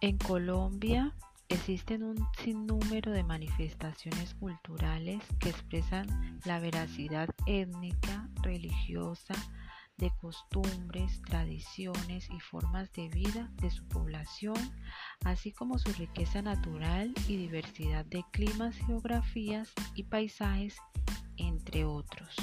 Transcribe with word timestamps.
En 0.00 0.16
Colombia 0.16 1.12
existen 1.48 2.04
un 2.04 2.16
sinnúmero 2.44 3.10
de 3.10 3.24
manifestaciones 3.24 4.32
culturales 4.34 5.24
que 5.40 5.48
expresan 5.48 6.38
la 6.44 6.60
veracidad 6.60 7.28
étnica, 7.46 8.28
religiosa, 8.42 9.34
de 9.96 10.12
costumbres, 10.20 11.20
tradiciones 11.22 12.28
y 12.30 12.38
formas 12.38 12.92
de 12.92 13.08
vida 13.08 13.50
de 13.60 13.72
su 13.72 13.84
población, 13.88 14.54
así 15.24 15.50
como 15.50 15.80
su 15.80 15.92
riqueza 15.94 16.42
natural 16.42 17.12
y 17.26 17.36
diversidad 17.36 18.04
de 18.06 18.24
climas, 18.30 18.76
geografías 18.76 19.72
y 19.96 20.04
paisajes, 20.04 20.76
entre 21.36 21.84
otros. 21.84 22.36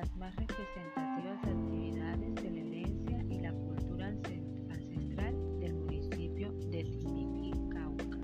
Las 0.00 0.14
más 0.18 0.36
representativas 0.36 1.38
actividades 1.42 2.34
de 2.34 2.50
la 2.50 2.60
herencia 2.60 3.24
y 3.30 3.40
la 3.40 3.50
cultura 3.50 4.08
ancestral 4.08 5.58
del 5.58 5.72
municipio 5.72 6.52
de 6.70 6.84
Timbiquí, 6.84 7.52
Cauca. 7.70 8.18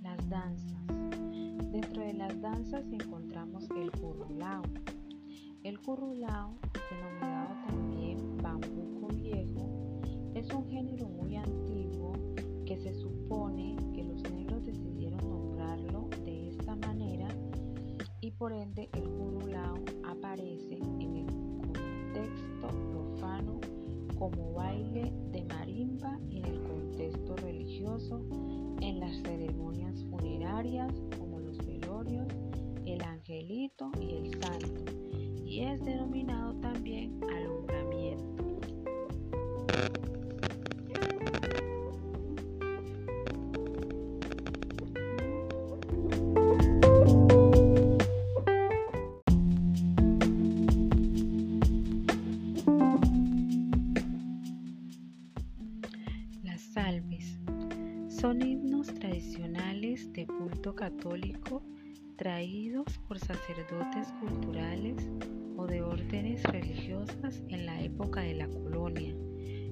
Las 0.00 0.30
danzas. 0.30 0.86
Dentro 1.70 2.02
de 2.02 2.14
las 2.14 2.40
danzas 2.40 2.84
encontramos 2.90 3.68
el 3.76 3.90
currulao. 3.90 4.62
El 5.64 5.78
currulao, 5.80 6.56
denominado 6.90 7.56
también 7.66 8.38
bambuco 8.38 9.08
viejo, 9.08 9.81
es 10.42 10.52
un 10.52 10.68
género 10.68 11.08
muy 11.08 11.36
antiguo 11.36 12.14
que 12.66 12.76
se 12.76 12.92
supone 12.94 13.76
que 13.94 14.02
los 14.02 14.20
negros 14.32 14.66
decidieron 14.66 15.20
nombrarlo 15.20 16.08
de 16.24 16.48
esta 16.48 16.74
manera 16.74 17.28
y 18.20 18.32
por 18.32 18.52
ende 18.52 18.88
el 18.94 19.04
currulao 19.04 19.76
aparece 20.04 20.78
en 20.98 21.16
el 21.16 21.26
contexto 21.26 22.68
profano 22.90 23.60
como 24.18 24.54
baile 24.54 25.12
de 25.30 25.44
marimba 25.44 26.18
y 26.28 26.38
en 26.38 26.46
el 26.46 26.62
contexto 26.64 27.36
religioso 27.36 28.20
en 28.80 28.98
las 28.98 29.16
ceremonias 29.22 30.04
funerarias 30.10 30.92
como 31.20 31.38
los 31.38 31.56
velorios, 31.58 32.26
el 32.84 33.00
angelito 33.02 33.92
y 34.00 34.10
el 34.14 34.42
santo, 34.42 34.92
y 35.44 35.60
es 35.60 35.84
denominado 35.84 36.54
también 36.54 37.20
alumbramiento. 37.22 37.91
Son 58.22 58.40
himnos 58.40 58.86
tradicionales 58.86 60.12
de 60.12 60.28
culto 60.28 60.76
católico 60.76 61.60
traídos 62.14 62.86
por 63.08 63.18
sacerdotes 63.18 64.12
culturales 64.20 65.10
o 65.56 65.66
de 65.66 65.82
órdenes 65.82 66.44
religiosas 66.44 67.42
en 67.48 67.66
la 67.66 67.82
época 67.82 68.20
de 68.20 68.34
la 68.34 68.46
colonia. 68.46 69.12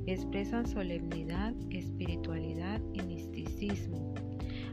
Expresan 0.08 0.66
solemnidad, 0.66 1.54
espiritualidad 1.70 2.80
y 2.92 3.02
misticismo. 3.02 4.14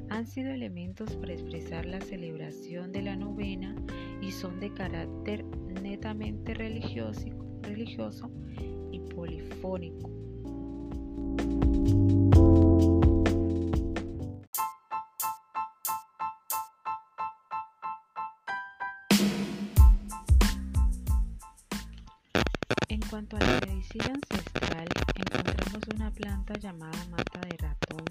Han 0.09 0.25
sido 0.25 0.49
elementos 0.49 1.15
para 1.17 1.33
expresar 1.33 1.85
la 1.85 2.01
celebración 2.01 2.91
de 2.91 3.03
la 3.03 3.15
novena 3.15 3.75
y 4.23 4.31
son 4.31 4.59
de 4.59 4.73
carácter 4.73 5.45
netamente 5.83 6.55
religioso, 6.55 7.27
religioso 7.61 8.31
y 8.91 9.01
polifónico. 9.01 10.16
Cuanto 23.09 23.37
a 23.37 23.39
la 23.39 23.59
medicina 23.67 24.05
ancestral, 24.05 24.87
encontramos 25.15 25.83
una 25.95 26.11
planta 26.11 26.53
llamada 26.55 27.05
mata 27.09 27.39
de 27.41 27.57
ratón 27.57 28.05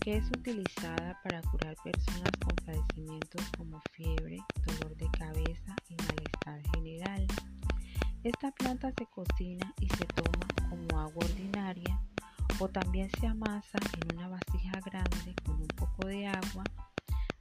que 0.00 0.18
es 0.18 0.26
utilizada 0.30 1.18
para 1.22 1.42
curar 1.42 1.74
personas 1.82 2.30
con 2.44 2.54
padecimientos 2.64 3.42
como 3.58 3.80
fiebre, 3.92 4.38
dolor 4.64 4.96
de 4.96 5.08
cabeza 5.18 5.74
y 5.88 5.96
malestar 5.96 6.62
general. 6.74 7.26
Esta 8.22 8.50
planta 8.52 8.92
se 8.96 9.06
cocina 9.06 9.74
y 9.80 9.88
se 9.88 10.04
toma 10.06 10.46
como 10.68 11.00
agua 11.00 11.24
ordinaria 11.24 12.00
o 12.60 12.68
también 12.68 13.10
se 13.20 13.26
amasa 13.26 13.78
en 14.00 14.16
una 14.16 14.28
vasija 14.28 14.80
grande 14.84 15.34
con 15.44 15.56
un 15.56 15.68
poco 15.68 16.06
de 16.06 16.26
agua 16.28 16.64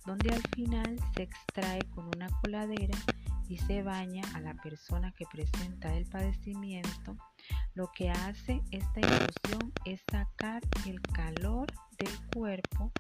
donde 0.06 0.32
al 0.32 0.42
final 0.56 0.98
se 1.16 1.24
extrae 1.24 1.82
con 1.94 2.08
una 2.16 2.28
coladera 2.42 2.98
y 3.50 3.58
se 3.58 3.82
baña 3.82 4.22
a 4.36 4.40
la 4.40 4.54
persona 4.54 5.12
que 5.12 5.26
presenta 5.26 5.94
el 5.98 6.06
padecimiento, 6.06 7.18
lo 7.74 7.92
que 7.92 8.10
hace 8.12 8.62
esta 8.72 9.00
infusión 9.00 9.74
es 9.86 10.02
sacar 10.10 10.62
el 10.86 11.02
calor 11.02 11.68
del 11.98 12.28
cuerpo, 12.34 12.92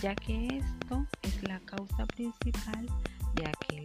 ya 0.00 0.14
que 0.14 0.46
esto 0.58 1.06
es 1.22 1.42
la 1.42 1.58
causa 1.60 2.06
principal 2.06 2.86
de 3.34 3.46
aquel. 3.46 3.75